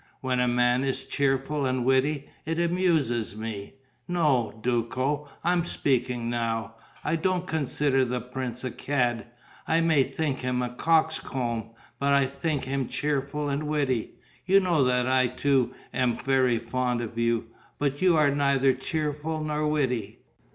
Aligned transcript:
When 0.21 0.39
a 0.39 0.47
man 0.47 0.83
is 0.83 1.05
cheerful 1.05 1.63
and 1.67 1.85
witty, 1.85 2.27
it 2.43 2.59
amuses 2.59 3.35
me. 3.35 3.75
No, 4.07 4.59
Duco, 4.63 5.27
I'm 5.43 5.63
speaking 5.63 6.27
now. 6.27 6.73
I 7.03 7.15
don't 7.15 7.45
consider 7.45 8.03
the 8.03 8.19
prince 8.19 8.63
a 8.63 8.71
cad. 8.71 9.27
I 9.67 9.79
may 9.81 10.01
think 10.01 10.39
him 10.39 10.63
a 10.63 10.69
coxcomb, 10.69 11.75
but 11.99 12.13
I 12.13 12.25
think 12.25 12.63
him 12.63 12.87
cheerful 12.87 13.47
and 13.47 13.67
witty. 13.67 14.15
You 14.47 14.59
know 14.59 14.83
that 14.85 15.05
I 15.05 15.27
too 15.27 15.75
am 15.93 16.17
very 16.17 16.57
fond 16.57 17.01
of 17.01 17.15
you, 17.19 17.49
but 17.77 18.01
you 18.01 18.17
are 18.17 18.31
neither 18.31 18.73
cheerful 18.73 19.43
nor 19.43 19.67
witty. 19.67 20.23